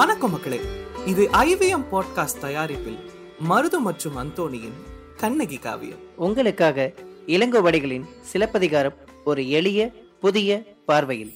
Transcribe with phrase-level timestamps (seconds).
[0.00, 0.60] வணக்கம் மக்களே.
[1.06, 3.10] இது ஐவிஎம் பாட்காஸ்ட் தயாரிப்பில்
[3.48, 4.82] மருது மற்றும் அந்தோணியின்
[5.16, 6.16] கண்ணகி காவியம்.
[6.16, 6.92] உங்களுக்காக
[7.26, 11.34] இளங்கோவடிகளின் சிலப்பதிகாரம் ஒரு எளிய புதிய பார்வையில்.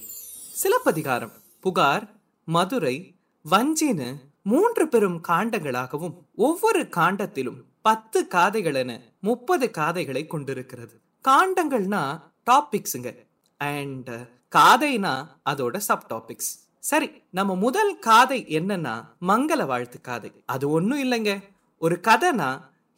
[0.53, 2.13] சிலப்பதிகாரம் புகார்
[2.45, 3.15] மதுரை
[3.51, 11.01] வஞ்சின்னு மூன்று பெரும் காண்டங்களாகவும் ஒவ்வொரு காண்டத்திலும் பத்து காதைகள் என முப்பது காதைகளை கொண்டிருக்கிறது.
[11.27, 12.21] காண்டங்கள்னா
[12.51, 13.27] டாபிக்ஸுங்க
[13.57, 14.09] அண்ட்
[14.55, 18.93] காதைனா அதோட சப் டாபிக்ஸ் சரி நம்ம முதல் காதை என்னன்னா
[19.27, 20.31] மங்கள வாழ்த்து காதை.
[20.45, 21.31] அது ஒன்றும் இல்லைங்க.
[21.77, 22.49] ஒரு கதைனா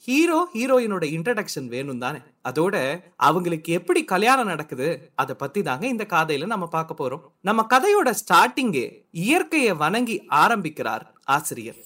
[0.05, 2.17] ஹீரோ ஹீரோயினோட இன்ட்ரடக்ஷன் வேணும் தானே.
[2.49, 2.75] அதோட
[3.15, 7.23] அவங்களுக்கு எப்படி கல்யாணம் நடக்குது அதை பத்தி தாங்க இந்த காதையில நம்ம பார்க்க போறோம்.
[7.41, 11.79] நம்ம கதையோட ஸ்டார்டிங்கே இயற்கையை வணங்கி ஆரம்பிக்கிறார் ஆசிரியர்.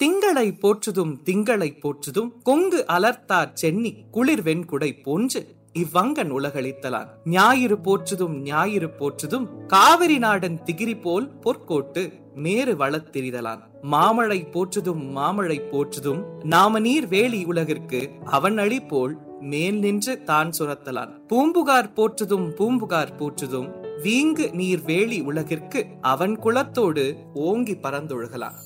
[0.00, 5.42] திங்களை போற்றுதும் திங்களை போற்றுதும் கொங்கு அலர்த்தார் சென்னி குளிர் வெண்குடை போன்று
[5.74, 12.02] இவ்வங்கன் உலகளித்தலான் ஞாயிறு போற்றுதும் ஞாயிறு போற்றுதும் காவிரி நாடன் திகிரி போல் பொற்கோட்டு
[12.34, 13.62] மேறு வளத்திரிதலான்.
[13.82, 21.12] மாமழை போற்றுதும் மாமழை போற்றுதும் நாம நீர் வேலி உலகிற்கு அவன் அழி போல் மேல் நின்று தான் சுரத்தலான்.
[21.28, 23.68] பூம்புகார் போற்றுதும் பூம்புகார் போற்றுதும்
[24.04, 27.04] வீங்கு நீர் வேலி உலகிற்கு அவன் குலத்தோடு
[27.34, 28.58] ஓங்கி பறந்தொழுகலான்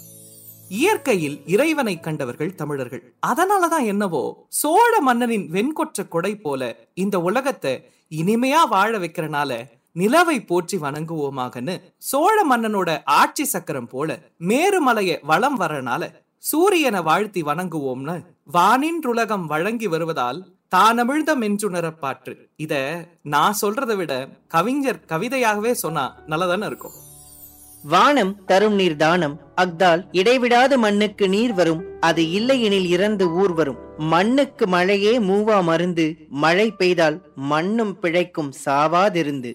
[0.69, 3.15] இயற்கையில் இறைவனை கண்டவர்கள் தமிழர்கள்.
[3.27, 9.61] அதனாலதான் என்னவோ சோழ மன்னனின் வெண்கொற்ற கொடை போல இந்த உலகத்தை இனிமையா வாழ வைக்கிறனால
[9.93, 19.47] நிலவை போற்றி வணங்குவோமாகன்னு சோழ மன்னனோட ஆட்சி சக்கரம் போல மேருமலைய வளம் வரனால சூரியனை வாழ்த்தி வணங்குவோம்னு வானின்றுலகம்
[19.47, 22.75] வழங்கி வருவதால் தானமிழ்ந்த மென்றுணரப்பாற்று இத
[23.23, 27.04] நான் சொல்றதை விட கவிஞர் கவிதையாகவே சொன்னா நல்லதானே இருக்கும்.
[27.85, 33.77] வானம் தரும் நீர் தானம் அக்தால் இடைவிடாது மண்ணுக்கு நீர் வரும் அது இல்லையெனில் இறந்து ஊர் வரும்.
[33.97, 39.53] மண்ணுக்கு மழையே மூவா மருந்து மழை பெய்தால் மண்ணும் பிழைக்கும் சாவாதிருந்து.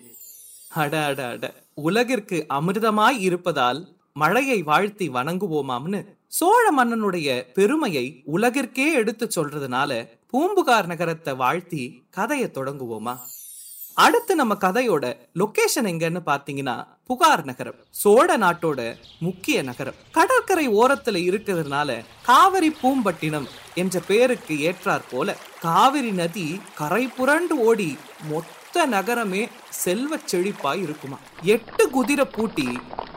[0.70, 1.54] அட அட அட.
[1.74, 9.92] உலகிற்கு அமிர்தமாய் இருப்பதால் மழையை வாழ்த்தி வணங்குவோமாம்னு சோழ மன்னனுடைய பெருமையை உலகிற்கே எடுத்து சொல்றதுனால
[10.28, 13.16] பூம்புகார் நகரத்தை வாழ்த்தி கதையை தொடங்குவோமா?
[13.98, 15.06] அடுத்து நம்ம கதையோட
[15.36, 19.96] லொகேஷன் எங்கன்னு பாத்தீங்கன்னா புகார் நகரம் சோழ நாட்டோட முக்கிய நகரம்.
[20.12, 28.86] கடற்கரை ஓரத்துல இருக்கிறதுனால காவிரி பூம்பட்டினம் என்ற பெயருக்கு ஏற்றாற் போல காவிரி நதி கரை புரண்டு ஓடி மொத்த
[28.86, 31.18] நகரமே செல்வ செழிப்பாய் இருக்குமா?
[31.44, 32.68] எட்டு குதிரை பூட்டி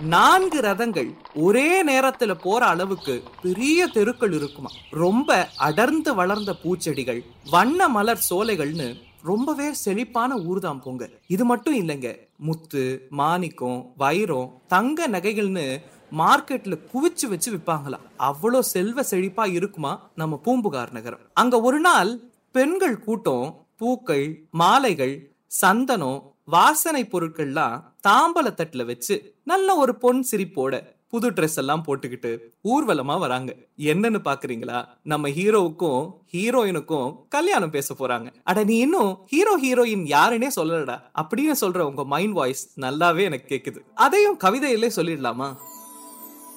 [0.00, 4.70] நான்கு ரதங்கள் ஒரே நேரத்துல போற அளவுக்கு பெரிய தெருக்கள் இருக்குமா?
[4.90, 8.88] ரொம்ப அடர்ந்து வளர்ந்த பூச்செடிகள் வண்ண மலர் சோலைகள்னு
[9.24, 12.08] ரொம்பவே செழிப்பான ஊர்தான் போங்க இது மட்டும் இல்லைங்க.
[12.38, 15.66] முத்து மாணிக்கம் வைரம் தங்க நகைகள்னு
[16.12, 21.22] மார்க்கெட்ல குவிச்சு வச்சு விற்பாங்களாம் அவ்வளோ செல்வ செழிப்பா இருக்குமா நம்ம பூம்புகார் நகரம்.
[21.32, 22.10] அங்க ஒரு நாள்
[22.54, 23.46] பெண்கள் கூட்டம்
[23.76, 25.14] பூக்கள் மாலைகள்
[25.46, 27.76] சந்தனம் வாசனை பொருட்கள்லாம்
[28.08, 30.74] தாம்பல தட்டுல வச்சு நல்ல ஒரு பொன் சிரிப்போட
[31.12, 33.54] புது ட்ரெஸ் எல்லாம் போட்டுக்கிட்டு ஊர்வலமா வராங்க.
[33.78, 34.84] என்னன்னு பாக்குறீங்களா?
[35.02, 38.26] நம்ம ஹீரோவுக்கும் ஹீரோயினுக்கும் கல்யாணம் பேச போறாங்க.
[38.42, 40.96] அட நீ இன்னும் ஹீரோ ஹீரோயின் யாருன்னே சொல்லலடா.
[41.22, 43.76] அப்படின்னு சொல்ற உங்க மைண்ட் வாய்ஸ் நல்லாவே எனக்கு கேக்குது.
[43.94, 45.54] அதையும் கவிதையிலே சொல்லிடலாமா?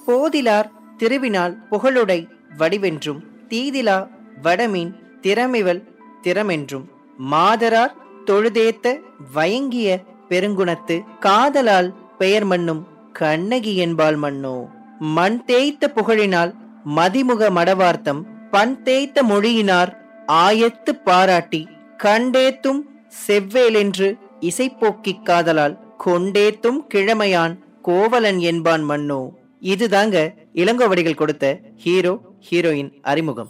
[0.07, 2.27] போதிலார் திருவினால் புகழுடை
[2.57, 4.07] வடிவென்றும் தீதிலா
[4.41, 5.83] வடமீன் திறமிவல்
[6.23, 6.85] திறமென்றும்
[7.31, 7.95] மாதரார்
[8.25, 8.99] தொழுதேத்த
[9.33, 12.87] வயங்கிய பெருங்குணத்து காதலால் பெயர் மண்ணும்
[13.19, 14.67] கண்ணகி என்பாள் மண்ணோ
[14.99, 16.51] மண் தேய்த்த புகழினால்
[16.95, 18.21] மதிமுக மடவார்த்தம்
[18.51, 19.91] பண் தேய்த்த மொழியினார்
[20.27, 21.67] ஆயத்து பாராட்டி
[22.03, 29.29] கண்டேத்தும் செவ்வேலென்று இசைப்போக்கிக் காதலால் கொண்டேத்தும் கிழமையான் கோவலன் என்பான் மண்ணோ
[29.61, 30.17] இதுதாங்க
[30.53, 32.19] இளங்கோவடிகள் கொடுத்த ஹீரோ
[32.49, 33.49] ஹீரோயின் அறிமுகம்.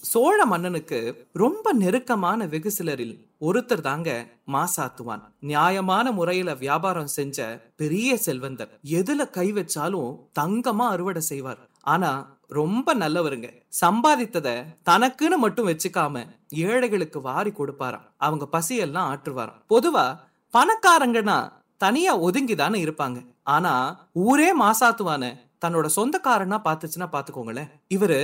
[0.00, 5.22] சோழ மன்னனுக்கு ரொம்ப நெருக்கமான வெகு சிலரில் ஒருத்தர் தாங்க மாசாத்துவான்.
[5.40, 8.78] நியாயமான முறையில வியாபாரம் செஞ்ச பெரிய செல்வந்தர்.
[8.84, 11.58] எதுல கை வச்சாலும் தங்கமா அறுவடை செய்வார்.
[11.80, 13.48] ஆனா ரொம்ப நல்லவருங்க.
[13.86, 18.06] சம்பாதித்தத தனக்குன்னு மட்டும் வச்சுக்காம ஏழைகளுக்கு வாரி கொடுப்பாராம்.
[18.16, 19.62] அவங்க பசியெல்லாம் ஆற்றுவாராம்.
[19.68, 20.18] பொதுவா
[20.52, 23.26] பணக்காரங்கன்னா தனியா ஒதுங்கி தானே இருப்பாங்க.
[23.42, 23.72] ஆனா
[24.12, 28.20] ஊரே மாசாத்துவான தன்னோட சொந்தக்காரனா பாத்துச்சுன்னா பாத்துக்கோங்களேன் இவரு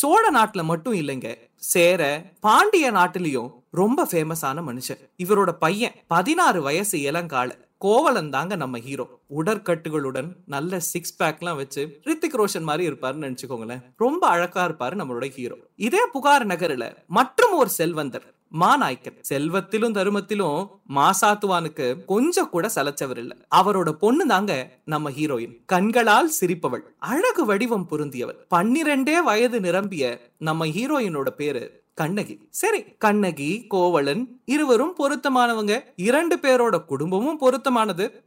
[0.00, 1.28] சோழ நாட்டுல மட்டும் இல்லைங்க.
[1.56, 2.02] சேர
[2.40, 5.02] பாண்டிய நாட்டிலையும் ரொம்ப ஃபேமஸான மனுஷன்.
[5.24, 7.50] இவரோட பையன் பதினாறு வயசு இளங்கால.
[7.84, 9.06] கோவலன் தாங்க நம்ம ஹீரோ
[9.36, 13.82] உடற்கட்டுகளுடன் நல்ல சிக்ஸ் பேக்லாம் வச்சு ரித்திக் ரோஷன் மாதிரி இருப்பாருன்னு நினைச்சுக்கோங்களேன்.
[13.96, 18.26] ரொம்ப அழகா இருப்பாரு நம்மளோட ஹீரோ இதே புகார் நகரில் மற்றும் ஒரு செல்வந்தர்.
[18.60, 23.36] மாநாய்க்கன் செல்வத்திலும் தருமத்திலும் மாசாத்துவானுக்கு கொஞ்சம் கூட சலைச்சவர் இல்ல.
[23.56, 25.62] அவரோட பொண்ணு தாங்க நம்ம ஹீரோயின்.
[25.66, 26.80] கண்களால் சிரிப்பவள்.
[26.98, 28.36] அழகு வடிவம் பொருந்தியவள்.
[28.54, 32.46] பன்னிரெண்டே வயது நிரம்பிய நம்ம ஹீரோயினோட பேரு கண்ணகி.
[32.50, 35.80] சரி கண்ணகி கோவலன் இருவரும் பொருத்தமானவங்க.
[35.96, 38.24] இரண்டு பேரோட குடும்பமும் பொருத்தமானது.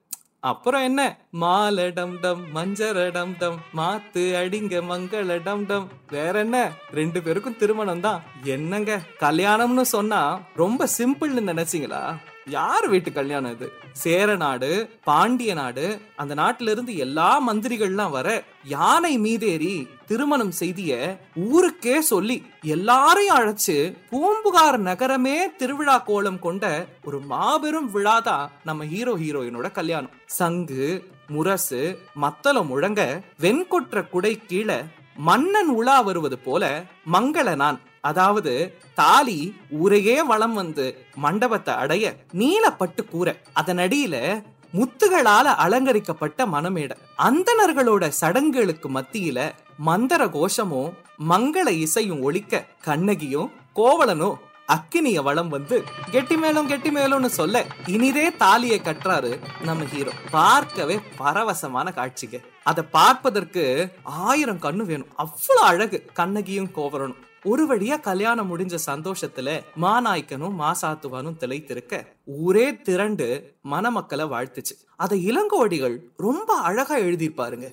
[0.49, 1.01] அப்புறம் என்ன?
[1.43, 6.57] மாலடம் டம் மஞ்சரடம் டம் மாத்து அடிங்க மங்களடம் டம் வேற என்ன?
[6.91, 9.01] ரெண்டு பேருக்கும் திருமணம் தான் என்னங்க?
[9.19, 10.21] கல்யாணம்னு சொன்னா
[10.55, 12.03] ரொம்ப சிம்பிள்னு நினைச்சீங்களா?
[12.47, 13.67] யார் வீட்டு கல்யாணம் இது?
[13.91, 14.69] சேர நாடு
[15.03, 18.27] பாண்டிய நாடு அந்த நாட்டுல இருந்து எல்லா மந்திரிகள்லாம் வர
[18.65, 20.93] யானை மீதேறி திருமணம் செய்திய
[21.35, 23.77] ஊருக்கே சொல்லி எல்லாரையும் அழைச்சு
[24.09, 26.65] பூம்புகார் நகரமே திருவிழா கோலம் கொண்ட
[27.03, 30.11] ஒரு மாபெரும் விழாதான் நம்ம ஹீரோ ஹீரோயினோட கல்யாணம்.
[30.25, 30.87] சங்கு
[31.27, 31.81] முரசு
[32.13, 33.01] மத்தளம் முழங்க
[33.41, 34.77] வெண்கொற்ற குடை கீழே
[35.17, 37.79] மன்னன் உலா வருவது போல மங்கள நான்.
[38.01, 43.33] அதாவது தாலி ஊரையே வளம் வந்து மண்டபத்தை அடைய நீலப்பட்டு கூரை.
[43.53, 46.91] அதன் அடியில முத்துகளால அலங்கரிக்கப்பட்ட மனமேட.
[47.17, 49.51] அந்தணர்களோட சடங்குகளுக்கு மத்தியில
[49.85, 50.93] மந்தர கோஷமும்
[51.29, 54.35] மங்கள இசையும் ஒழிக்க கண்ணகியும் கோவலனும்
[54.67, 61.93] அக்கினிய வளம் வந்து கெட்டி மேலும் கெட்டி மேலும்னு சொல்ல இனிதே தாலியை கட்டுறாரு நம்ம ஹீரோ பார்க்கவே பரவசமான
[61.93, 63.63] காட்சிகள் அதை பார்ப்பதற்கு
[64.03, 65.11] ஆயிரம் கண்ணு வேணும்.
[65.15, 66.05] அவ்வளவு அழகு.
[66.13, 69.49] கண்ணகியும் கோவரனும் ஒரு வழியா கல்யாணம் முடிஞ்ச சந்தோஷத்துல
[69.81, 73.27] மாநாய்க்கனும் மாசாத்துவானும் திளைத்திருக்க ஊரே திரண்டு
[73.71, 74.73] மணமக்களை வாழ்த்துச்சு.
[74.95, 77.67] அதை இளங்கோடிகள் ரொம்ப அழகா எழுதியிருப்பாருங்க.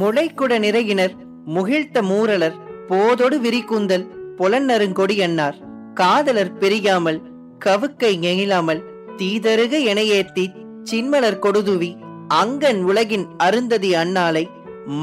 [0.00, 1.14] முளைக்குட நிறையினர்
[1.46, 2.56] முகிழ்த்த மூரலர்
[2.88, 4.06] போதொடு விரிக்கூந்தல்
[4.38, 5.58] புலன்னருங்கொடி அன்னார்
[5.94, 7.20] காதலர் பிரியாமல்
[7.64, 8.82] கவுக்கை நெகிழாமல்
[9.16, 10.44] தீதருக எனையேத்தி
[10.84, 11.90] சின்மலர் கொடுதுவி
[12.28, 14.48] அங்கன் உலகின் அருந்ததி அண்ணாலை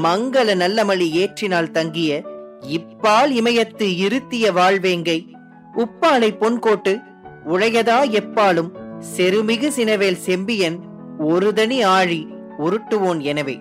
[0.02, 2.22] மங்கள நல்லமளி ஏற்றினால் தங்கிய
[2.60, 5.26] இப்பால் இமயத்து இருத்திய வாழ்வேங்கை.
[5.74, 6.98] உப்பாலை பொன்கோட்டு
[7.44, 8.70] உழையதா எப்பாலும்
[9.16, 10.78] செருமிகு சினவேல் செம்பியன்
[11.18, 12.28] ஒருதனி ஆழி
[12.58, 13.58] உருட்டுவோன் எனவே.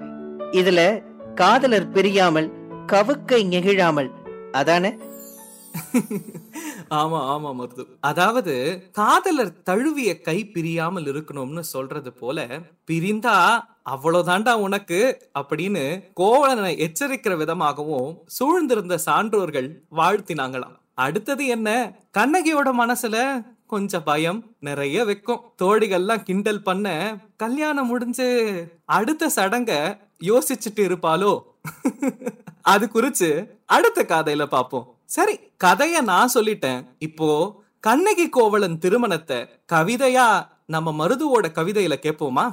[0.51, 1.03] இதுல
[1.35, 2.53] காதலர் பிரியாமல்
[2.87, 4.11] கவுக்கை நெகிழாமல்
[4.51, 4.97] அதானே
[6.93, 7.83] ஆமா ஆமா மருது.
[8.01, 8.53] அதாவது
[8.91, 12.37] காதலர் தழுவிய கை பிரியாமல் இருக்கணும்னு சொல்றது போல
[12.87, 13.35] பிரிந்தா
[13.85, 14.99] அவ்வளவுதாண்டா உனக்கு
[15.39, 15.83] அப்படின்னு
[16.13, 20.75] கோவலனை எச்சரிக்கிற விதமாகவும் சூழ்ந்திருந்த சான்றோர்கள் வாழ்த்தினாங்களாம்.
[20.97, 21.69] அடுத்தது என்ன?
[22.13, 23.17] கண்ணகியோட மனசுல
[23.67, 25.43] கொஞ்சம் பயம் நிறைய வைக்கும்.
[25.61, 26.87] தோழிகள்லாம் கிண்டல் பண்ண
[27.37, 28.29] கல்யாணம் முடிஞ்சு
[28.91, 29.71] அடுத்த சடங்க
[30.23, 31.33] யோசிச்சுட்டு இருப்பாளோ?
[32.65, 33.29] அது குறிச்சு
[33.67, 36.85] அடுத்த காதையில பாப்போம் சரி கதைய நான் சொல்லிட்டேன்.
[36.99, 37.27] இப்போ
[37.79, 42.45] கண்ணகி கோவலன் திருமணத்தை கவிதையா நம்ம மருதுவோட கவிதையில கேட்போமா?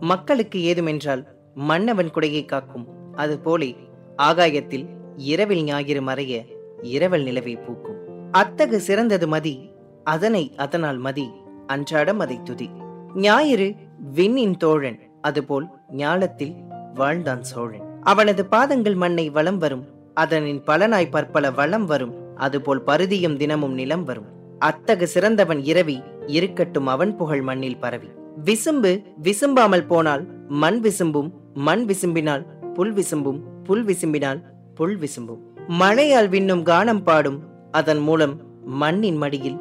[0.00, 1.22] மக்களுக்கு ஏதுமென்றால்
[1.54, 2.86] மன்னவன் குடையை காக்கும்.
[3.14, 3.76] அது போலே
[4.16, 4.86] ஆகாயத்தில்
[5.16, 6.44] இரவில் ஞாயிறு மறைய
[6.82, 7.98] இரவல் நிலவை பூக்கும்.
[8.32, 9.70] அத்தகு சிறந்தது மதி
[10.04, 11.30] அதனை அதனால் மதி
[11.66, 12.70] அன்றாடம் அதை துதி.
[13.14, 16.56] ஞாயிறு விண்ணின் தோழன் அதுபோல் ஞாலத்தில்
[16.94, 17.89] வாழ்ந்தான் சோழன்.
[18.02, 19.84] அவனது பாதங்கள் மண்ணை வலம் வரும்.
[20.14, 22.14] அதனின் பலனாய் பற்பல வளம் வரும்.
[22.36, 24.26] அதுபோல் பருதியும் தினமும் நிலம் வரும்.
[24.58, 28.08] அத்தகு சிறந்தவன் இரவி இருக்கட்டும் அவன் புகழ் மண்ணில் பரவி.
[28.44, 34.42] விசும்பு விசும்பாமல் போனால் மண் விசும்பும் மண் விசும்பினால் புல் விசும்பும் புல் விசும்பினால்
[34.74, 35.38] புல் விசும்பும்.
[35.68, 39.60] மழையால் விண்ணும் கானம் பாடும் அதன் மூலம் மண்ணின் மடியில்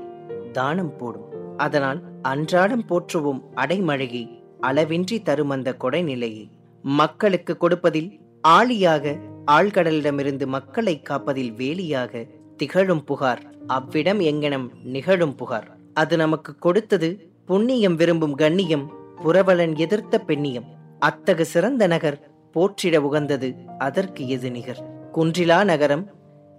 [0.51, 1.25] தானம் போடும்.
[1.57, 6.49] அதனால் அன்றாடம் போற்றுவோம் அடைமழையை அளவின்றி தரும் அந்த கொடைநிலையை.
[6.81, 9.15] மக்களுக்கு கொடுப்பதில் ஆளியாக
[9.51, 12.11] ஆழ்கடலிடமிருந்து மக்களை காப்பதில் வேலியாக
[12.57, 13.41] திகழும் புகார்.
[13.67, 15.67] அவ்விடம் எங்கனம் நிகழும் புகார்.
[15.93, 17.09] அது நமக்கு கொடுத்தது
[17.45, 18.85] புண்ணியம் விரும்பும் கண்ணியம்
[19.23, 20.67] புறவலன் எதிர்த்த பெண்ணியம்.
[20.99, 22.19] அத்தகு சிறந்த நகர்
[22.55, 24.81] போற்றிட உகந்தது அதற்கு எது நிகர்?
[25.13, 26.05] குன்றிலா நகரம்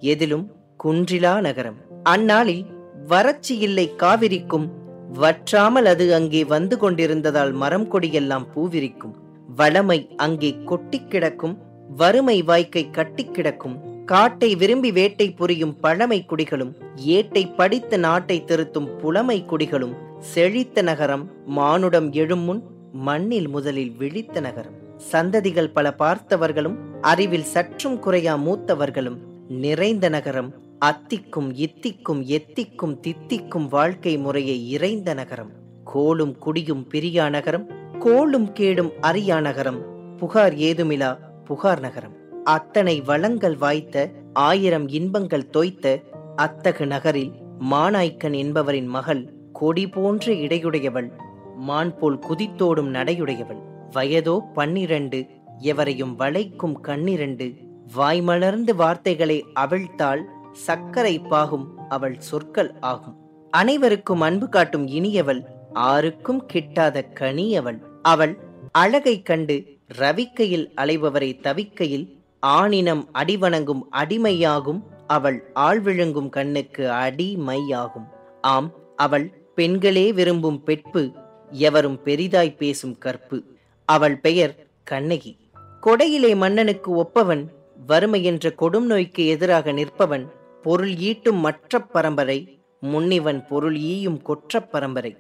[0.01, 0.47] எதிலும்
[0.85, 1.79] குன்றிலா நகரம்.
[2.03, 2.65] அந்நாளில்
[3.07, 4.69] வறட்சி இல்லை காவிரிக்கும்
[5.13, 9.15] வற்றாமல் அது அங்கே வந்து கொண்டிருந்ததால் மரம் கொடியெல்லாம் பூவிரிக்கும்
[9.57, 11.57] வளமை அங்கே கொட்டிக் கிடக்கும்
[11.99, 14.05] வறுமை வாய்க்கை கட்டிக் கிடக்கும்.
[14.05, 22.13] காட்டை விரும்பி வேட்டை புரியும் பழமை குடிகளும் ஏட்டை படித்த நாட்டை திருத்தும் புலமை குடிகளும் செழித்த நகரம் மானுடம்
[22.13, 24.73] எழும் முன் மண்ணில் முதலில் விழித்த நகரம்.
[25.13, 29.17] சந்ததிகள் பல பார்த்தவர்களும் அறிவில் சற்றும் குறையா மூத்தவர்களும்
[29.49, 35.51] நிறைந்த நகரம் அத்திக்கும் இத்திக்கும் எத்திக்கும் தித்திக்கும் வாழ்க்கை முறையை இறைந்த நகரம்.
[35.85, 39.99] கோளும் குடியும் பிரியா நகரம் கோளும் கேடும் அரியா நகரம்.
[40.17, 41.19] புகார் ஏதுமிலா
[41.51, 42.15] புகார் நகரம்.
[42.45, 46.01] அத்தனை வளங்கள் வாய்த்த ஆயிரம் இன்பங்கள் தோய்த்த
[46.37, 47.33] அத்தகு நகரில்
[47.71, 51.09] மானாய்க்கன் என்பவரின் மகள் கொடி போன்ற இடையுடையவள்
[51.57, 53.61] மான் போல் குதித்தோடும் நடையுடையவள்.
[53.93, 55.27] வயதோ பன்னிரண்டு
[55.59, 57.49] எவரையும் வளைக்கும் கண்ணிரண்டு.
[57.97, 63.17] வாய்மலர்ந்து வார்த்தைகளை அவிழ்த்தால் சர்க்கரை பாகும் அவள் சொற்கள் ஆகும்.
[63.51, 65.43] அனைவருக்கும் அன்பு காட்டும் இனியவள்
[65.75, 67.81] ஆருக்கும் கிட்டாத கனியவள்.
[68.03, 68.39] அவள்
[68.73, 78.09] அழகை கண்டு ரவிக்கையில் அலைபவரை தவிக்கையில் ஆணினம் அடிவணங்கும் அடிமையாகும் அவள் ஆள் விழுங்கும் கண்ணுக்கு அடிமையாகும்.
[78.41, 81.13] ஆம் அவள் பெண்களே விரும்பும் பெட்பு
[81.51, 83.45] எவரும் பெரிதாய் பேசும் கற்பு.
[83.85, 85.37] அவள் பெயர் கண்ணகி.
[85.83, 87.49] கொடையிலே மன்னனுக்கு ஒப்பவன்
[87.87, 90.27] வறுமை என்ற கொடும் நோய்க்கு எதிராக நிற்பவன்
[90.63, 95.17] பொருள் ஈட்டும் மற்ற பரம்பரை முன்னிவன் பொருள் ஈயும் கொற்ற பரம்பரை.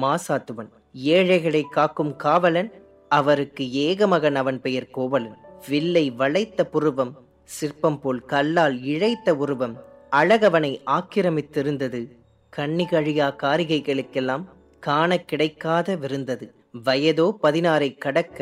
[0.00, 2.81] மாசாத்துவன் ஏழைகளை காக்கும் காவலன்
[3.18, 5.36] அவருக்கு ஏகமகன் அவன் பெயர் கோவலன்.
[5.68, 7.12] வில்லை வளைத்த புருவம்
[7.56, 9.74] சிற்பம் போல் கல்லால் இழைத்த உருவம்
[10.12, 12.00] அழகவனை ஆக்கிரமித்திருந்தது.
[12.52, 14.44] கண்ணிகழியா காரிகைகளுக்கெல்லாம்
[14.80, 16.46] காண கிடைக்காத விருந்தது.
[16.84, 18.38] வயதோ பதினாறை கடக்க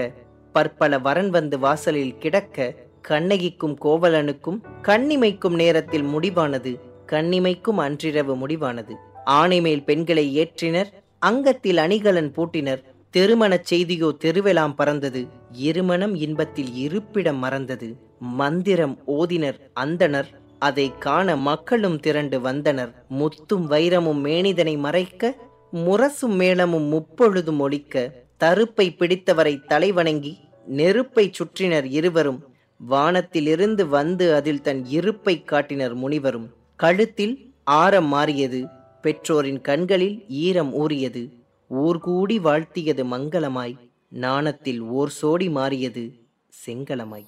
[0.55, 2.75] பற்பல வரன் வந்து வாசலில் கிடக்க
[3.09, 6.73] கண்ணகிக்கும் கோவலனுக்கும் கண்ணிமைக்கும் நேரத்தில் முடிவானது
[7.07, 8.95] கண்ணிமைக்கும் அன்றிரவு முடிவானது.
[9.39, 10.91] ஆணைமேல் பெண்களை ஏற்றினர்
[11.23, 15.29] அங்கத்தில் அணிகலன் பூட்டினர் திருமணச் செய்தியோ தெருவெலாம் பறந்தது.
[15.53, 17.89] இருமணம் இன்பத்தில் இருப்பிடம் மறந்தது.
[18.19, 23.05] மந்திரம் ஓதினர் அந்தனர் அதை காண மக்களும் திரண்டு வந்தனர்.
[23.11, 25.35] முத்தும் வைரமும் மேனிதனை மறைக்க
[25.73, 30.33] முரசும் மேளமும் முப்பொழுதும் ஒழிக்க தருப்பை பிடித்தவரை தலைவணங்கி
[30.67, 32.41] நெருப்பை சுற்றினர் இருவரும்.
[32.79, 36.49] வானத்திலிருந்து வந்து அதில் தன் இருப்பை காட்டினர் முனிவரும்.
[36.77, 38.67] கழுத்தில் ஆரம் மாறியது.
[39.03, 41.23] பெற்றோரின் கண்களில் ஈரம் ஊறியது.
[41.71, 46.19] ஊர்கூடி வாழ்த்தியது மங்களமாய் நாணத்தில் ஓர் சோடி மாறியது
[46.67, 47.27] செங்கலமாய்.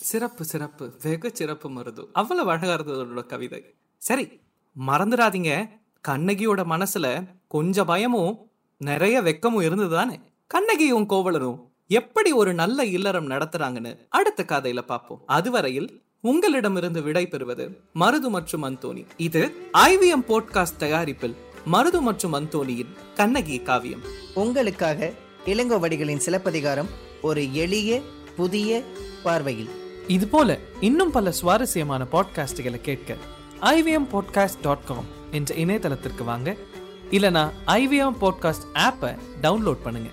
[0.00, 0.92] சிறப்பு சிறப்பு.
[1.02, 2.06] வெகு சிறப்பு மருது.
[2.12, 3.74] அவ்வளவு அழகா இருந்ததோட கவிதை.
[3.96, 4.40] சரி
[4.86, 5.68] மறந்துடாதீங்க.
[6.08, 10.20] கண்ணகியோட மனசுல கொஞ்சம் பயமும் நிறைய வெக்கமும் இருந்ததுதானே?
[10.46, 15.22] கண்ணகியும் கோவலரும் எப்படி ஒரு நல்ல இல்லறம் நடத்துறாங்கன்னு அடுத்த கதையில பார்ப்போம்.
[15.26, 19.06] அதுவரையில் உங்களிடமிருந்து விடை பெறுவது மருது மற்றும் அந்தோணி.
[19.16, 21.34] இது ஐவிஎம் போட்காஸ்ட் தயாரிப்பில்
[21.72, 24.00] மருது மற்றும் அந்தோணியின் கண்ணகி காவியம்.
[24.34, 25.12] உங்களுக்காக
[25.46, 26.88] இளங்கோவடிகளின் சிலப்பதிகாரம்
[27.22, 28.00] ஒரு எளிய
[28.36, 28.82] புதிய
[29.22, 29.68] பார்வையில்.
[30.06, 33.16] இது போல இன்னும் பல சுவாரஸ்யமான பாட்காஸ்டுகளை கேட்க
[33.60, 36.56] ஐவிஎம் பாட்காஸ்ட் டாட் காம் என்ற இணையதளத்திற்கு வாங்க.
[37.10, 40.10] இல்லனா ஐவிஎம் பாட்காஸ்ட் ஆப்பை டவுன்லோட் பண்ணுங்க.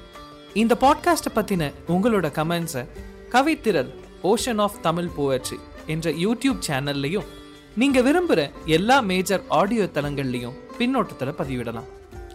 [0.54, 2.88] இந்த பாட்காஸ்ட்டை பத்தின உங்களோட கமெண்ட்ஸை
[3.30, 3.94] கவித்திரல்
[4.24, 7.26] ஓஷன் ஆஃப் தமிழ் போயட்ரி என்ற யூடியூப் சேனல்லையும்
[7.76, 11.84] நீங்க விரும்புற எல்லா மேஜர் ஆடியோ தளங்கள்லையும் பின்னோட்டத்துல பதிவிடலாம்.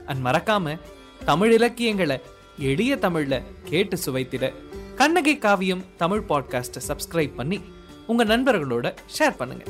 [0.06, 0.78] அண்ட் மறக்காம
[1.24, 2.20] தமிழ் இலக்கியங்களை
[2.58, 4.54] எளிய தமிழ்ல கேட்டு சுவைத்திட
[4.94, 7.60] கண்ணகி காவியம் தமிழ் பாட்காஸ்ட்டை சப்ஸ்கிரைப் பண்ணி
[8.06, 9.64] உங்க நண்பர்களோட ஷேர் பண்ணுங்க.